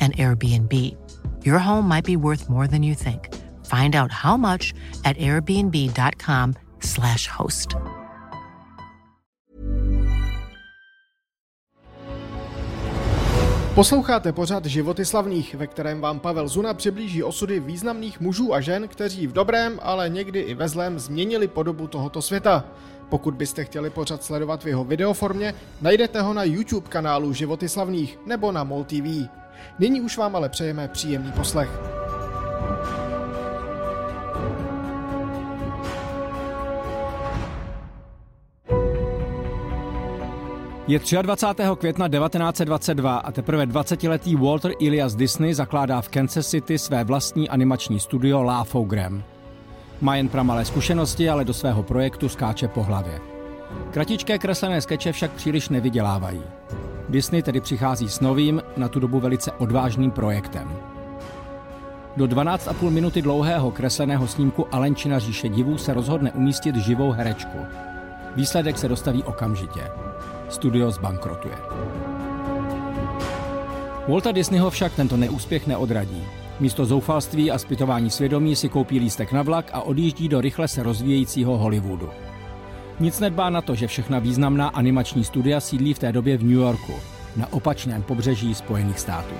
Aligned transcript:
an 0.00 0.12
Airbnb. 0.12 0.72
Your 1.44 1.58
home 1.58 1.88
might 1.88 2.04
be 2.04 2.16
worth 2.16 2.48
more 2.48 2.68
than 2.68 2.82
you 2.82 2.94
think. 2.94 3.28
Find 3.64 3.94
out 3.94 4.10
how 4.10 4.36
much 4.36 4.74
at 5.04 5.16
airbnb.com/slash 5.16 7.28
host. 7.28 7.76
Posloucháte 13.74 14.32
pořad 14.32 14.66
Životy 14.66 15.04
slavných, 15.04 15.54
ve 15.54 15.66
kterém 15.66 16.00
vám 16.00 16.20
Pavel 16.20 16.48
Zuna 16.48 16.74
přiblíží 16.74 17.22
osudy 17.22 17.60
významných 17.60 18.20
mužů 18.20 18.54
a 18.54 18.60
žen, 18.60 18.88
kteří 18.88 19.26
v 19.26 19.32
dobrém, 19.32 19.80
ale 19.82 20.08
někdy 20.08 20.40
i 20.40 20.54
ve 20.54 20.68
zlém 20.68 20.98
změnili 20.98 21.48
podobu 21.48 21.86
tohoto 21.86 22.22
světa. 22.22 22.64
Pokud 23.08 23.34
byste 23.34 23.64
chtěli 23.64 23.90
pořad 23.90 24.24
sledovat 24.24 24.64
v 24.64 24.66
jeho 24.66 24.84
videoformě, 24.84 25.54
najdete 25.80 26.22
ho 26.22 26.34
na 26.34 26.44
YouTube 26.44 26.88
kanálu 26.88 27.32
Životy 27.32 27.68
slavných 27.68 28.18
nebo 28.26 28.52
na 28.52 28.64
MOL 28.64 28.84
TV. 28.84 29.28
Nyní 29.78 30.00
už 30.00 30.16
vám 30.16 30.36
ale 30.36 30.48
přejeme 30.48 30.88
příjemný 30.88 31.32
poslech. 31.32 31.70
Je 40.86 41.00
23. 41.22 41.62
května 41.78 42.08
1922 42.08 43.16
a 43.16 43.32
teprve 43.32 43.66
20-letý 43.66 44.36
Walter 44.36 44.72
Elias 44.86 45.14
Disney 45.14 45.54
zakládá 45.54 46.00
v 46.00 46.08
Kansas 46.08 46.46
City 46.46 46.78
své 46.78 47.04
vlastní 47.04 47.48
animační 47.48 48.00
studio 48.00 48.42
Laugh-O-Gram. 48.42 49.22
Má 50.00 50.16
jen 50.16 50.28
pramalé 50.28 50.64
zkušenosti, 50.64 51.28
ale 51.28 51.44
do 51.44 51.54
svého 51.54 51.82
projektu 51.82 52.28
skáče 52.28 52.68
po 52.68 52.82
hlavě. 52.82 53.20
Kratičké 53.90 54.38
kreslené 54.38 54.80
skeče 54.80 55.12
však 55.12 55.30
příliš 55.30 55.68
nevydělávají. 55.68 56.42
Disney 57.08 57.42
tedy 57.42 57.60
přichází 57.60 58.08
s 58.08 58.20
novým, 58.20 58.62
na 58.76 58.88
tu 58.88 59.00
dobu 59.00 59.20
velice 59.20 59.52
odvážným 59.52 60.10
projektem. 60.10 60.72
Do 62.16 62.24
12,5 62.24 62.90
minuty 62.90 63.22
dlouhého 63.22 63.70
kresleného 63.70 64.26
snímku 64.26 64.66
Alenčina 64.74 65.18
říše 65.18 65.48
divů 65.48 65.78
se 65.78 65.94
rozhodne 65.94 66.32
umístit 66.32 66.76
živou 66.76 67.10
herečku. 67.10 67.58
Výsledek 68.36 68.78
se 68.78 68.88
dostaví 68.88 69.22
okamžitě. 69.22 69.80
Studio 70.48 70.90
zbankrotuje. 70.90 71.54
Walta 74.08 74.32
Disneyho 74.32 74.70
však 74.70 74.92
tento 74.94 75.16
neúspěch 75.16 75.66
neodradí. 75.66 76.22
Místo 76.60 76.84
zoufalství 76.84 77.50
a 77.50 77.58
zpytování 77.58 78.10
svědomí 78.10 78.56
si 78.56 78.68
koupí 78.68 78.98
lístek 78.98 79.32
na 79.32 79.42
vlak 79.42 79.70
a 79.72 79.80
odjíždí 79.80 80.28
do 80.28 80.40
rychle 80.40 80.68
se 80.68 80.82
rozvíjejícího 80.82 81.58
Hollywoodu. 81.58 82.10
Nic 83.00 83.20
nedbá 83.20 83.50
na 83.50 83.62
to, 83.62 83.74
že 83.74 83.86
všechna 83.86 84.18
významná 84.18 84.68
animační 84.68 85.24
studia 85.24 85.60
sídlí 85.60 85.94
v 85.94 85.98
té 85.98 86.12
době 86.12 86.36
v 86.36 86.42
New 86.42 86.52
Yorku, 86.52 86.92
na 87.36 87.52
opačném 87.52 88.02
pobřeží 88.02 88.54
Spojených 88.54 88.98
států. 88.98 89.34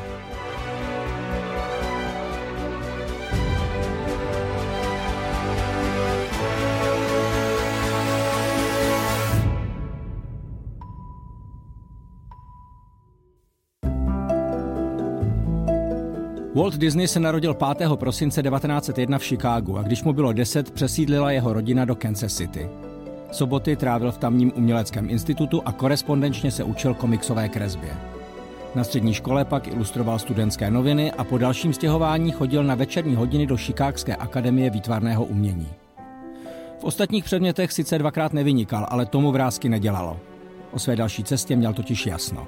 Walt 16.55 16.77
Disney 16.77 17.09
se 17.09 17.21
narodil 17.21 17.55
5. 17.55 17.91
prosince 17.97 18.43
1901 18.43 19.19
v 19.19 19.25
Chicagu 19.25 19.79
a 19.79 19.83
když 19.83 20.03
mu 20.03 20.13
bylo 20.13 20.33
10, 20.33 20.71
přesídlila 20.71 21.31
jeho 21.31 21.53
rodina 21.53 21.85
do 21.85 21.97
Kansas 21.97 22.35
City. 22.35 22.69
Soboty 23.35 23.77
trávil 23.77 24.13
v 24.13 24.19
tamním 24.19 24.53
uměleckém 24.57 25.11
institutu 25.11 25.63
a 25.65 25.73
korespondenčně 25.73 26.51
se 26.51 26.65
učil 26.65 26.95
komiksové 26.95 27.49
kresbě. 27.49 27.91
Na 28.75 28.85
střední 28.85 29.15
škole 29.15 29.45
pak 29.45 29.69
ilustroval 29.69 30.19
studentské 30.19 30.71
noviny 30.71 31.13
a 31.13 31.25
po 31.25 31.39
dalším 31.39 31.73
stěhování 31.73 32.31
chodil 32.31 32.65
na 32.65 32.75
večerní 32.75 33.15
hodiny 33.15 33.47
do 33.47 33.57
Chicagské 33.57 34.17
akademie 34.17 34.71
výtvarného 34.71 35.25
umění. 35.25 35.69
V 36.79 36.85
ostatních 36.85 37.25
předmětech 37.25 37.73
sice 37.73 37.99
dvakrát 37.99 38.33
nevynikal, 38.33 38.87
ale 38.91 39.07
tomu 39.07 39.33
vrázky 39.33 39.69
nedělalo. 39.69 40.21
O 40.73 40.79
své 40.79 40.97
další 40.97 41.25
cestě 41.25 41.57
měl 41.57 41.73
totiž 41.73 42.07
jasno. 42.07 42.47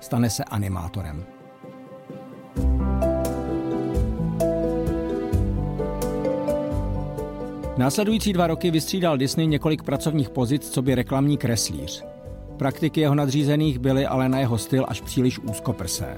Stane 0.00 0.30
se 0.30 0.44
animátorem. 0.44 1.24
Následující 7.82 8.32
dva 8.32 8.46
roky 8.46 8.70
vystřídal 8.70 9.16
Disney 9.16 9.46
několik 9.46 9.82
pracovních 9.82 10.30
pozic, 10.30 10.70
co 10.70 10.82
by 10.82 10.94
reklamní 10.94 11.36
kreslíř. 11.36 12.04
Praktiky 12.56 13.00
jeho 13.00 13.14
nadřízených 13.14 13.78
byly 13.78 14.06
ale 14.06 14.28
na 14.28 14.38
jeho 14.38 14.58
styl 14.58 14.84
až 14.88 15.00
příliš 15.00 15.38
úzkoprsé. 15.38 16.16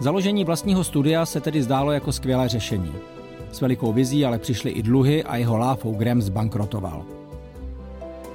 Založení 0.00 0.44
vlastního 0.44 0.84
studia 0.84 1.26
se 1.26 1.40
tedy 1.40 1.62
zdálo 1.62 1.92
jako 1.92 2.12
skvělé 2.12 2.48
řešení. 2.48 2.92
S 3.52 3.60
velikou 3.60 3.92
vizí 3.92 4.24
ale 4.24 4.38
přišly 4.38 4.70
i 4.70 4.82
dluhy 4.82 5.24
a 5.24 5.36
jeho 5.36 5.58
láfou 5.58 5.94
Graham 5.94 6.22
zbankrotoval. 6.22 7.04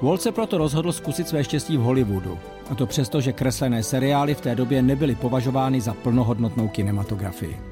Walt 0.02 0.22
se 0.22 0.32
proto 0.32 0.58
rozhodl 0.58 0.92
zkusit 0.92 1.28
své 1.28 1.44
štěstí 1.44 1.78
v 1.78 1.82
Hollywoodu, 1.82 2.40
a 2.70 2.76
to 2.76 2.86
přesto, 2.86 3.22
že 3.22 3.34
kreslené 3.34 3.84
seriály 3.84 4.34
v 4.34 4.42
té 4.42 4.56
době 4.56 4.82
nebyly 4.82 5.16
považovány 5.16 5.82
za 5.82 5.94
plnohodnotnou 5.94 6.68
kinematografii. 6.68 7.71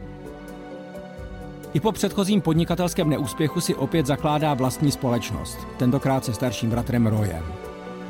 I 1.73 1.79
po 1.79 1.91
předchozím 1.91 2.41
podnikatelském 2.41 3.09
neúspěchu 3.09 3.61
si 3.61 3.75
opět 3.75 4.05
zakládá 4.05 4.53
vlastní 4.53 4.91
společnost, 4.91 5.57
tentokrát 5.77 6.25
se 6.25 6.33
starším 6.33 6.69
bratrem 6.69 7.07
Royem. 7.07 7.43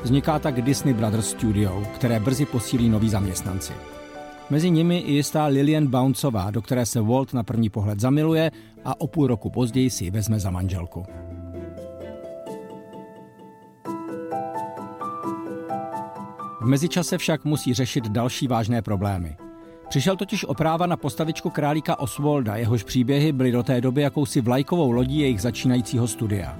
Vzniká 0.03 0.39
tak 0.39 0.61
Disney 0.61 0.93
Brothers 0.93 1.29
Studio, 1.29 1.83
které 1.95 2.19
brzy 2.19 2.45
posílí 2.45 2.89
noví 2.89 3.09
zaměstnanci. 3.09 3.73
Mezi 4.49 4.69
nimi 4.69 4.97
i 4.97 5.11
jistá 5.11 5.45
Lilian 5.45 5.87
Bouncová, 5.87 6.51
do 6.51 6.61
které 6.61 6.85
se 6.85 7.01
Walt 7.01 7.33
na 7.33 7.43
první 7.43 7.69
pohled 7.69 7.99
zamiluje 7.99 8.51
a 8.85 9.01
o 9.01 9.07
půl 9.07 9.27
roku 9.27 9.49
později 9.49 9.89
si 9.89 10.03
ji 10.03 10.11
vezme 10.11 10.39
za 10.39 10.49
manželku. 10.49 11.05
V 16.61 16.65
mezičase 16.65 17.17
však 17.17 17.45
musí 17.45 17.73
řešit 17.73 18.07
další 18.07 18.47
vážné 18.47 18.81
problémy– 18.81 19.37
Přišel 19.89 20.15
totiž 20.15 20.45
o 20.45 20.53
práva 20.53 20.85
na 20.85 20.97
postavičku 20.97 21.49
králíka 21.49 21.99
Oswalda, 21.99 22.55
jehož 22.55 22.83
příběhy 22.83 23.31
byly 23.31 23.51
do 23.51 23.63
té 23.63 23.81
doby 23.81 24.01
jakousi 24.01 24.41
vlajkovou 24.41 24.91
lodí 24.91 25.19
jejich 25.19 25.41
začínajícího 25.41 26.07
studia. 26.07 26.57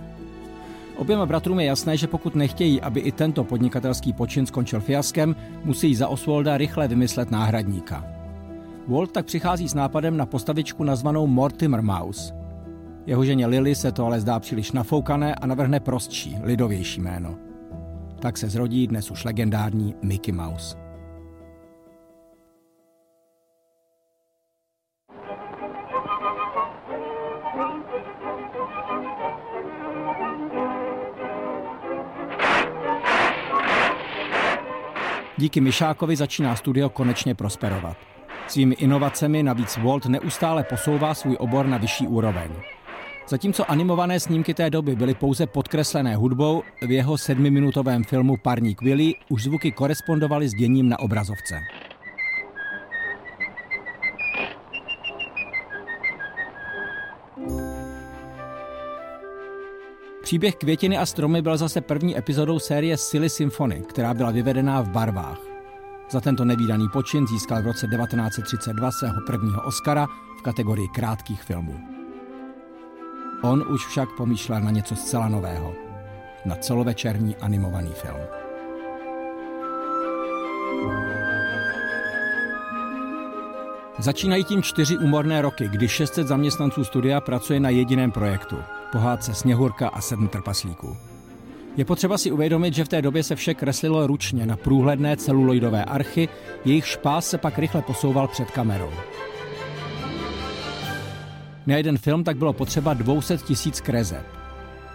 Oběma 0.96 1.26
bratrům 1.26 1.60
je 1.60 1.66
jasné, 1.66 1.98
že 1.98 2.08
pokud 2.08 2.36
nechtějí, 2.36 2.82
aby 2.82 3.00
i 3.00 3.12
tento 3.12 3.44
podnikatelský 3.44 4.14
počin 4.14 4.46
skončil 4.46 4.80
fiaskem, 4.80 5.36
musí 5.64 5.96
za 5.96 6.08
Oswalda 6.08 6.58
rychle 6.58 6.88
vymyslet 6.88 7.32
náhradníka. 7.32 8.06
Walt 8.88 9.12
tak 9.12 9.26
přichází 9.26 9.70
s 9.70 9.74
nápadem 9.74 10.18
na 10.18 10.26
postavičku 10.26 10.84
nazvanou 10.84 11.28
Mortimer 11.28 11.82
Mouse. 11.82 12.34
Jeho 13.06 13.26
ženě 13.26 13.48
Lily 13.48 13.76
se 13.76 13.92
to 13.92 14.06
ale 14.06 14.22
zdá 14.22 14.40
příliš 14.40 14.72
nafoukané 14.72 15.36
a 15.36 15.48
navrhne 15.48 15.80
prostší, 15.80 16.38
lidovější 16.44 17.02
jméno. 17.02 17.36
Tak 18.20 18.38
se 18.38 18.50
zrodí 18.50 18.88
dnes 18.88 19.12
už 19.12 19.26
legendární 19.26 19.96
Mickey 20.02 20.34
Mouse. 20.34 20.79
Díky 35.40 35.62
Myšákovi 35.62 36.16
začíná 36.16 36.56
studio 36.56 36.90
konečně 36.90 37.36
prosperovat. 37.36 37.98
Svými 38.48 38.76
inovacemi 38.76 39.44
navíc 39.44 39.78
Walt 39.78 40.06
neustále 40.06 40.64
posouvá 40.64 41.14
svůj 41.14 41.38
obor 41.40 41.66
na 41.66 41.78
vyšší 41.78 42.08
úroveň. 42.08 42.52
Zatímco 43.28 43.72
animované 43.72 44.20
snímky 44.20 44.54
té 44.54 44.70
doby 44.70 44.96
byly 44.96 45.14
pouze 45.14 45.48
podkreslené 45.48 46.16
hudbou, 46.16 46.64
v 46.88 46.92
jeho 46.92 47.18
sedmiminutovém 47.18 48.04
filmu 48.04 48.38
Parník 48.38 48.82
Willy 48.82 49.16
už 49.30 49.44
zvuky 49.44 49.72
korespondovaly 49.72 50.50
s 50.50 50.54
děním 50.54 50.90
na 50.90 51.00
obrazovce. 51.00 51.60
Příběh 60.30 60.56
Květiny 60.56 60.98
a 60.98 61.06
stromy 61.06 61.42
byl 61.42 61.58
zase 61.58 61.82
první 61.82 62.18
epizodou 62.18 62.60
série 62.60 62.98
Silly 62.98 63.30
Symphony, 63.30 63.84
která 63.90 64.14
byla 64.14 64.32
vyvedená 64.32 64.82
v 64.82 64.90
barvách. 64.90 65.40
Za 66.10 66.22
tento 66.22 66.46
nevýdaný 66.46 66.90
počin 66.94 67.28
získal 67.28 67.62
v 67.62 67.66
roce 67.66 67.88
1932 67.88 68.92
svého 68.92 69.22
prvního 69.28 69.62
Oscara 69.62 70.08
v 70.40 70.42
kategorii 70.42 70.88
krátkých 70.88 71.44
filmů. 71.44 71.80
On 73.42 73.66
už 73.74 73.86
však 73.86 74.10
pomýšlel 74.18 74.62
na 74.62 74.72
něco 74.72 74.96
zcela 74.96 75.30
nového. 75.30 75.74
Na 76.46 76.56
celovečerní 76.56 77.36
animovaný 77.36 77.92
film. 77.94 78.22
Začínají 84.00 84.44
tím 84.44 84.64
čtyři 84.64 84.98
úmorné 84.98 85.42
roky, 85.42 85.68
kdy 85.68 85.88
600 85.88 86.28
zaměstnanců 86.28 86.84
studia 86.84 87.22
pracuje 87.22 87.60
na 87.60 87.70
jediném 87.70 88.12
projektu– 88.12 88.58
pohádce 88.92 89.34
Sněhurka 89.34 89.88
a 89.88 90.02
sedm 90.02 90.28
trpaslíků. 90.28 90.98
Je 91.78 91.86
potřeba 91.86 92.18
si 92.18 92.32
uvědomit, 92.32 92.74
že 92.74 92.86
v 92.86 92.88
té 92.88 93.02
době 93.02 93.24
se 93.24 93.36
vše 93.36 93.54
kreslilo 93.54 94.08
ručně 94.08 94.46
na 94.46 94.56
průhledné 94.56 95.18
celuloidové 95.18 95.86
archy, 95.86 96.30
jejich 96.66 96.88
špás 96.88 97.30
se 97.30 97.38
pak 97.38 97.60
rychle 97.60 97.82
posouval 97.82 98.28
před 98.28 98.52
kamerou. 98.52 98.90
Na 101.68 101.78
jeden 101.78 101.98
film 101.98 102.24
tak 102.24 102.38
bylo 102.38 102.54
potřeba 102.54 102.94
200 102.94 103.38
tisíc 103.38 103.82
kreseb. 103.82 104.26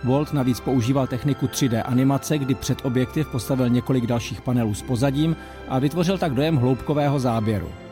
Walt 0.05 0.33
navíc 0.33 0.61
používal 0.61 1.07
techniku 1.07 1.47
3D 1.47 1.83
animace, 1.85 2.39
kdy 2.39 2.55
před 2.55 2.85
objektiv 2.85 3.29
postavil 3.29 3.69
několik 3.69 4.07
dalších 4.07 4.41
panelů 4.41 4.75
s 4.75 4.83
pozadím 4.83 5.37
a 5.69 5.79
vytvořil 5.79 6.19
tak 6.19 6.35
dojem 6.35 6.57
hloubkového 6.57 7.19
záběru. 7.19 7.84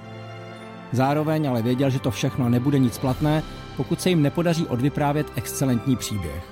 Zároveň 0.93 1.49
ale 1.49 1.63
věděl, 1.63 1.91
že 1.91 1.99
to 1.99 2.11
všechno 2.11 2.49
nebude 2.49 2.79
nic 2.79 2.99
platné, 2.99 3.43
pokud 3.77 4.01
se 4.01 4.09
jim 4.09 4.23
nepodaří 4.23 4.67
odvyprávět 4.67 5.27
excelentní 5.37 5.97
příběh. 5.97 6.45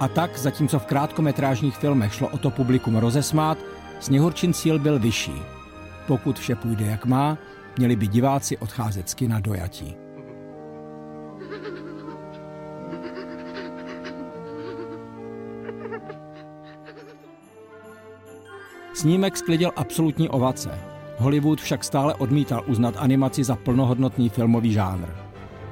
A 0.00 0.08
tak, 0.08 0.38
zatímco 0.38 0.78
v 0.78 0.86
krátkometrážních 0.86 1.76
filmech 1.76 2.14
šlo 2.14 2.28
o 2.28 2.38
to 2.38 2.50
publikum 2.50 2.96
rozesmát, 2.96 3.58
Sněhurčin 4.00 4.52
cíl 4.52 4.78
byl 4.78 4.98
vyšší. 4.98 5.42
Pokud 6.06 6.38
vše 6.38 6.54
půjde 6.54 6.86
jak 6.86 7.06
má, 7.06 7.38
měli 7.78 7.96
by 7.96 8.06
diváci 8.06 8.58
odcházet 8.58 9.08
z 9.08 9.14
kina 9.14 9.40
dojatí. 9.40 9.96
Snímek 18.94 19.36
sklidil 19.36 19.70
absolutní 19.76 20.28
ovace. 20.28 20.89
Hollywood 21.20 21.60
však 21.60 21.84
stále 21.84 22.14
odmítal 22.14 22.62
uznat 22.66 22.94
animaci 22.98 23.44
za 23.44 23.56
plnohodnotný 23.56 24.28
filmový 24.28 24.72
žánr. 24.72 25.08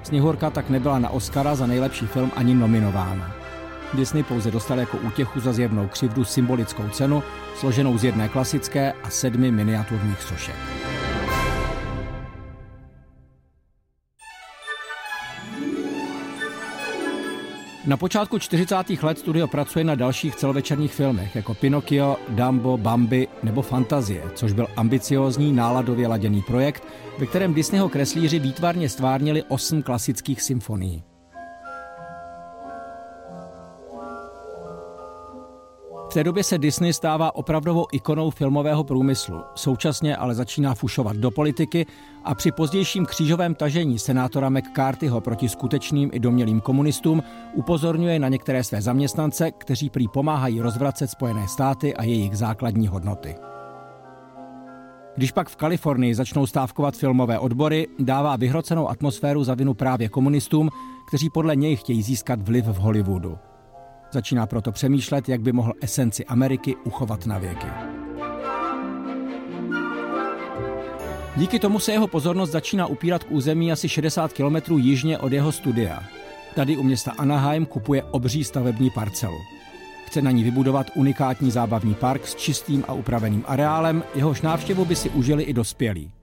Sněhurka 0.02 0.50
tak 0.50 0.70
nebyla 0.70 0.98
na 0.98 1.10
Oscara 1.10 1.54
za 1.54 1.66
nejlepší 1.66 2.06
film 2.06 2.32
ani 2.36 2.54
nominována. 2.54 3.32
Disney 3.94 4.22
pouze 4.22 4.50
dostal 4.50 4.78
jako 4.78 4.96
útěchu 4.96 5.40
za 5.40 5.52
zjevnou 5.52 5.88
křivdu 5.88 6.24
symbolickou 6.24 6.88
cenu, 6.88 7.22
složenou 7.56 7.98
z 7.98 8.04
jedné 8.04 8.28
klasické 8.28 8.92
a 8.92 9.10
sedmi 9.10 9.50
miniaturních 9.50 10.22
sošek. 10.22 10.87
Na 17.88 17.96
počátku 17.96 18.38
40. 18.38 18.74
let 19.02 19.18
studio 19.18 19.46
pracuje 19.46 19.84
na 19.84 19.94
dalších 19.94 20.36
celovečerních 20.36 20.94
filmech, 20.94 21.36
jako 21.36 21.54
Pinocchio, 21.54 22.16
Dumbo, 22.28 22.76
Bambi 22.76 23.28
nebo 23.42 23.62
Fantazie, 23.62 24.22
což 24.34 24.52
byl 24.52 24.66
ambiciózní 24.76 25.52
náladově 25.52 26.08
laděný 26.08 26.42
projekt, 26.42 26.82
ve 27.18 27.26
kterém 27.26 27.54
Disneyho 27.54 27.88
kreslíři 27.88 28.38
výtvarně 28.38 28.88
stvárnili 28.88 29.42
osm 29.42 29.82
klasických 29.82 30.42
symfonií. 30.42 31.07
V 36.08 36.14
té 36.14 36.24
době 36.24 36.44
se 36.44 36.58
Disney 36.58 36.92
stává 36.92 37.34
opravdovou 37.34 37.86
ikonou 37.92 38.30
filmového 38.30 38.84
průmyslu, 38.84 39.40
současně 39.54 40.16
ale 40.16 40.34
začíná 40.34 40.74
fušovat 40.74 41.16
do 41.16 41.30
politiky 41.30 41.86
a 42.24 42.34
při 42.34 42.52
pozdějším 42.52 43.06
křížovém 43.06 43.54
tažení 43.54 43.98
senátora 43.98 44.48
McCarthyho 44.48 45.20
proti 45.20 45.48
skutečným 45.48 46.10
i 46.12 46.20
domělým 46.20 46.60
komunistům 46.60 47.22
upozorňuje 47.54 48.18
na 48.18 48.28
některé 48.28 48.64
své 48.64 48.82
zaměstnance, 48.82 49.50
kteří 49.50 49.90
prý 49.90 50.08
pomáhají 50.08 50.60
rozvracet 50.60 51.10
Spojené 51.10 51.48
státy 51.48 51.94
a 51.94 52.04
jejich 52.04 52.36
základní 52.36 52.88
hodnoty. 52.88 53.34
Když 55.16 55.32
pak 55.32 55.48
v 55.48 55.56
Kalifornii 55.56 56.14
začnou 56.14 56.46
stávkovat 56.46 56.96
filmové 56.96 57.38
odbory, 57.38 57.86
dává 57.98 58.36
vyhrocenou 58.36 58.88
atmosféru 58.88 59.44
za 59.44 59.54
vinu 59.54 59.74
právě 59.74 60.08
komunistům, 60.08 60.70
kteří 61.08 61.30
podle 61.30 61.56
něj 61.56 61.76
chtějí 61.76 62.02
získat 62.02 62.42
vliv 62.42 62.64
v 62.64 62.76
Hollywoodu. 62.76 63.38
Začíná 64.10 64.46
proto 64.46 64.72
přemýšlet, 64.72 65.28
jak 65.28 65.40
by 65.40 65.52
mohl 65.52 65.72
esenci 65.80 66.24
Ameriky 66.24 66.76
uchovat 66.84 67.26
na 67.26 67.38
věky. 67.38 67.66
Díky 71.36 71.58
tomu 71.58 71.78
se 71.78 71.92
jeho 71.92 72.06
pozornost 72.06 72.50
začíná 72.50 72.86
upírat 72.86 73.24
k 73.24 73.30
území 73.30 73.72
asi 73.72 73.88
60 73.88 74.32
kilometrů 74.32 74.78
jižně 74.78 75.18
od 75.18 75.32
jeho 75.32 75.52
studia. 75.52 76.02
Tady 76.54 76.76
u 76.76 76.82
města 76.82 77.12
Anaheim 77.18 77.66
kupuje 77.66 78.02
obří 78.02 78.44
stavební 78.44 78.90
parcelu. 78.90 79.38
Chce 80.06 80.22
na 80.22 80.30
ní 80.30 80.44
vybudovat 80.44 80.86
unikátní 80.94 81.50
zábavní 81.50 81.94
park 81.94 82.26
s 82.26 82.34
čistým 82.34 82.84
a 82.88 82.92
upraveným 82.92 83.44
areálem, 83.46 84.04
jehož 84.14 84.42
návštěvu 84.42 84.84
by 84.84 84.96
si 84.96 85.10
užili 85.10 85.42
i 85.42 85.52
dospělí. 85.52 86.17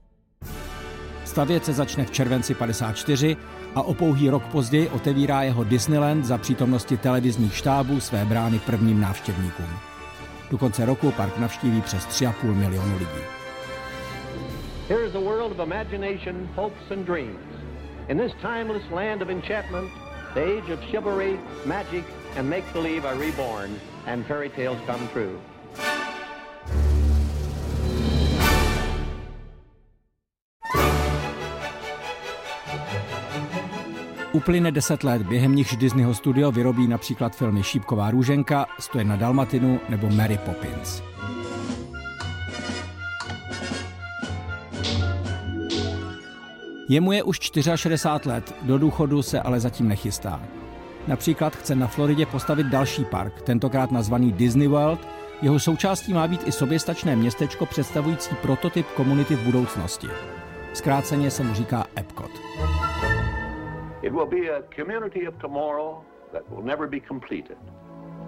Stavět 1.36 1.66
se 1.66 1.74
začne 1.74 2.06
v 2.06 2.12
červenci 2.12 2.54
54 2.54 3.38
a 3.76 3.82
o 3.82 3.94
pouhý 3.94 4.30
rok 4.30 4.44
později 4.44 4.90
otevírá 4.90 5.42
jeho 5.42 5.64
Disneyland 5.64 6.26
za 6.26 6.38
přítomnosti 6.38 6.98
televizních 6.98 7.56
štábů 7.56 8.00
své 8.00 8.26
brány 8.26 8.60
prvním 8.60 9.02
návštěvníkům. 9.02 9.70
Do 10.52 10.58
konce 10.58 10.86
roku 10.86 11.12
park 11.12 11.38
navštíví 11.38 11.82
přes 11.82 12.08
3,5 12.08 12.54
milionu 12.54 12.94
lidí. 12.94 13.22
Here 14.90 15.08
is 15.08 15.14
world 15.14 15.52
of 15.52 15.68
imagination, 15.68 16.50
hopes 16.56 16.92
and 16.92 17.06
dreams. 17.06 17.40
In 18.08 18.18
this 18.18 18.32
timeless 18.42 18.92
land 18.92 19.22
of 19.22 19.30
enchantment, 19.30 19.92
the 20.34 20.42
age 20.42 20.74
of 20.74 20.80
chivalry, 20.92 21.40
magic 21.66 22.06
and 22.38 22.50
make-believe 22.50 23.08
are 23.08 23.20
reborn 23.20 23.70
and 24.06 24.26
fairy 24.26 24.50
tales 24.50 24.80
come 24.88 25.08
true. 25.14 25.40
Uplyne 34.36 34.72
deset 34.72 35.04
let, 35.04 35.22
během 35.22 35.56
nichž 35.56 35.76
Disneyho 35.76 36.14
studio 36.14 36.52
vyrobí 36.52 36.88
například 36.88 37.36
filmy 37.36 37.64
Šípková 37.64 38.12
růženka, 38.12 38.66
Stoje 38.80 39.04
na 39.04 39.16
Dalmatinu 39.16 39.80
nebo 39.90 40.10
Mary 40.10 40.38
Poppins. 40.38 41.02
Jemu 46.90 47.12
je 47.12 47.24
už 47.24 47.40
64 47.76 48.30
let, 48.30 48.56
do 48.62 48.78
důchodu 48.78 49.22
se 49.22 49.42
ale 49.42 49.60
zatím 49.60 49.88
nechystá. 49.88 50.42
Například 51.08 51.56
chce 51.56 51.76
na 51.76 51.88
Floridě 51.88 52.26
postavit 52.26 52.68
další 52.68 53.06
park, 53.06 53.42
tentokrát 53.42 53.92
nazvaný 53.92 54.32
Disney 54.32 54.68
World, 54.68 55.08
jeho 55.42 55.60
součástí 55.60 56.14
má 56.14 56.28
být 56.28 56.48
i 56.48 56.52
soběstačné 56.52 57.16
městečko 57.16 57.66
představující 57.66 58.36
prototyp 58.42 58.88
komunity 58.96 59.36
v 59.36 59.44
budoucnosti. 59.44 60.08
Zkráceně 60.74 61.32
se 61.32 61.44
mu 61.44 61.54
říká 61.54 61.86
Epcot. 61.98 62.32
It 64.06 64.14
will 64.14 64.30
be 64.30 64.44
a 64.50 64.62
community 64.76 65.28
of 65.28 65.34
tomorrow 65.40 66.06
that 66.32 66.44
will 66.52 66.64
never 66.64 66.88
be 66.88 67.00
completed. 67.00 67.58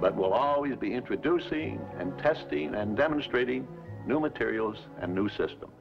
but 0.01 0.15
will 0.15 0.33
always 0.33 0.75
be 0.79 0.87
introducing 0.87 1.79
and 1.99 2.13
testing 2.21 2.75
and 2.75 2.97
demonstrating 2.97 3.67
new 4.07 4.19
materials 4.19 4.77
and 5.01 5.15
new 5.15 5.29
systems. 5.29 5.73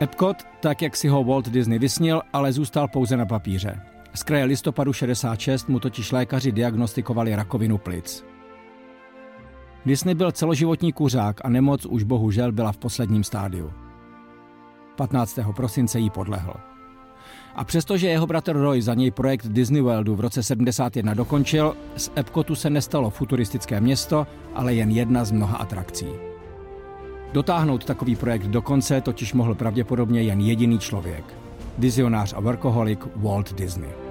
Epcot, 0.00 0.36
tak 0.60 0.82
jak 0.82 0.96
si 0.96 1.08
ho 1.08 1.24
Walt 1.24 1.48
Disney 1.48 1.78
vysnil, 1.78 2.22
ale 2.32 2.52
zůstal 2.52 2.88
pouze 2.88 3.16
na 3.16 3.26
papíře. 3.26 3.80
Z 4.14 4.22
kraje 4.22 4.44
listopadu 4.44 4.92
66 4.92 5.68
mu 5.68 5.80
totiž 5.80 6.12
lékaři 6.12 6.52
diagnostikovali 6.52 7.36
rakovinu 7.36 7.78
plic. 7.78 8.24
Disney 9.86 10.14
byl 10.14 10.32
celoživotní 10.32 10.92
kuřák 10.92 11.44
a 11.44 11.48
nemoc 11.48 11.86
už 11.86 12.02
bohužel 12.02 12.52
byla 12.52 12.72
v 12.72 12.78
posledním 12.78 13.24
stádiu. 13.24 13.72
15. 15.00 15.38
prosince 15.56 15.98
jí 15.98 16.10
podlehl. 16.10 16.52
A 17.54 17.64
přestože 17.64 18.08
jeho 18.08 18.26
bratr 18.26 18.56
Roy 18.56 18.82
za 18.82 18.94
něj 18.94 19.10
projekt 19.10 19.46
Disney 19.48 19.82
Worldu 19.82 20.16
v 20.16 20.20
roce 20.20 20.42
71 20.42 21.14
dokončil, 21.14 21.76
z 21.96 22.10
Epcotu 22.16 22.54
se 22.54 22.70
nestalo 22.70 23.10
futuristické 23.10 23.80
město, 23.80 24.26
ale 24.54 24.74
jen 24.74 24.90
jedna 24.90 25.24
z 25.24 25.30
mnoha 25.30 25.56
atrakcí. 25.56 26.06
Dotáhnout 27.32 27.84
takový 27.84 28.16
projekt 28.16 28.46
do 28.46 28.62
konce 28.62 29.00
totiž 29.00 29.32
mohl 29.32 29.54
pravděpodobně 29.54 30.22
jen 30.22 30.40
jediný 30.40 30.78
člověk. 30.78 31.24
Vizionář 31.78 32.34
a 32.36 32.40
workoholik 32.40 33.06
Walt 33.16 33.54
Disney. 33.54 34.09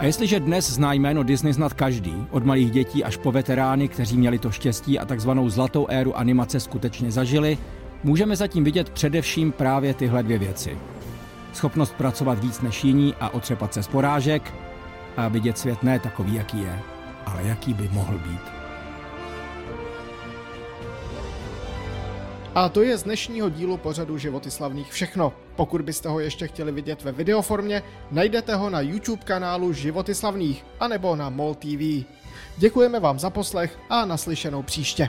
A 0.00 0.04
jestliže 0.04 0.40
dnes 0.40 0.70
zná 0.70 0.92
jméno 0.92 1.22
Disney 1.22 1.54
snad 1.54 1.74
každý, 1.74 2.26
od 2.30 2.44
malých 2.44 2.70
dětí 2.70 3.04
až 3.04 3.16
po 3.16 3.32
veterány, 3.32 3.88
kteří 3.88 4.16
měli 4.16 4.38
to 4.38 4.50
štěstí 4.50 4.98
a 4.98 5.04
takzvanou 5.04 5.48
zlatou 5.48 5.86
éru 5.88 6.16
animace 6.18 6.60
skutečně 6.60 7.10
zažili, 7.10 7.58
můžeme 8.04 8.36
zatím 8.36 8.64
vidět 8.64 8.90
především 8.90 9.52
právě 9.52 9.94
tyhle 9.94 10.22
dvě 10.22 10.38
věci. 10.38 10.78
Schopnost 11.52 11.94
pracovat 11.94 12.38
víc 12.38 12.60
než 12.60 12.84
jiní 12.84 13.14
a 13.20 13.28
otřepat 13.28 13.74
se 13.74 13.82
z 13.82 13.88
porážek 13.88 14.54
a 15.16 15.28
vidět 15.28 15.58
svět 15.58 15.82
ne 15.82 15.98
takový, 15.98 16.34
jaký 16.34 16.60
je, 16.60 16.78
ale 17.26 17.42
jaký 17.44 17.74
by 17.74 17.88
mohl 17.92 18.18
být. 18.18 18.59
A 22.54 22.68
to 22.68 22.82
je 22.82 22.98
z 22.98 23.02
dnešního 23.02 23.48
dílu 23.48 23.76
pořadu 23.76 24.18
Životy 24.18 24.50
slavných 24.50 24.92
všechno. 24.92 25.32
Pokud 25.56 25.80
byste 25.80 26.08
ho 26.08 26.20
ještě 26.20 26.46
chtěli 26.48 26.72
vidět 26.72 27.02
ve 27.02 27.12
videoformě, 27.12 27.82
najdete 28.10 28.54
ho 28.54 28.70
na 28.70 28.80
YouTube 28.80 29.22
kanálu 29.24 29.72
Životy 29.72 30.14
slavných 30.14 30.64
anebo 30.80 31.16
na 31.16 31.30
MOL 31.30 31.54
TV. 31.54 32.06
Děkujeme 32.56 33.00
vám 33.00 33.18
za 33.18 33.30
poslech 33.30 33.78
a 33.90 34.04
naslyšenou 34.04 34.62
příště. 34.62 35.08